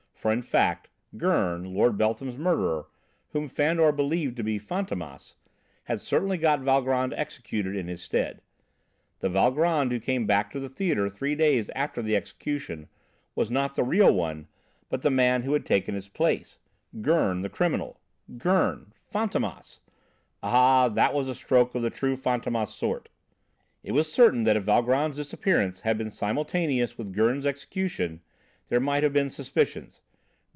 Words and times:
For 0.21 0.31
in 0.31 0.43
fact, 0.43 0.87
Gurn, 1.17 1.73
Lord 1.73 1.97
Beltham's 1.97 2.37
murderer, 2.37 2.85
whom 3.29 3.47
Fandor 3.49 3.91
believed 3.91 4.37
to 4.37 4.43
be 4.43 4.59
Fantômas, 4.59 5.33
had 5.85 5.99
certainly 5.99 6.37
got 6.37 6.59
Valgrand 6.61 7.11
executed 7.17 7.75
in 7.75 7.87
his 7.87 8.03
stead. 8.03 8.43
The 9.21 9.29
Valgrand 9.29 9.91
who 9.91 9.99
came 9.99 10.27
back 10.27 10.51
to 10.51 10.59
the 10.59 10.69
theatre, 10.69 11.09
three 11.09 11.33
days 11.33 11.71
after 11.71 12.03
the 12.03 12.15
execution, 12.15 12.87
was 13.33 13.49
not 13.49 13.75
the 13.75 13.83
real 13.83 14.13
one, 14.13 14.47
but 14.91 15.01
the 15.01 15.09
man 15.09 15.41
who 15.41 15.53
had 15.53 15.65
taken 15.65 15.95
his 15.95 16.07
place 16.07 16.59
Gurn, 17.01 17.41
the 17.41 17.49
criminal, 17.49 17.99
Gurn 18.37 18.93
Fantômas. 19.11 19.79
Ah! 20.43 20.87
that 20.87 21.15
was 21.15 21.29
a 21.29 21.33
stroke 21.33 21.73
of 21.73 21.81
the 21.81 21.89
true 21.89 22.15
Fantômas 22.15 22.67
sort! 22.67 23.09
It 23.83 23.93
was 23.93 24.13
certain 24.13 24.43
that 24.43 24.55
if 24.55 24.65
Valgrand's 24.65 25.17
disappearance 25.17 25.79
had 25.79 25.97
been 25.97 26.11
simultaneous 26.11 26.95
with 26.95 27.11
Gurn's 27.11 27.47
execution, 27.47 28.21
there 28.69 28.79
might 28.79 29.01
have 29.01 29.13
been 29.13 29.31
suspicions. 29.31 29.99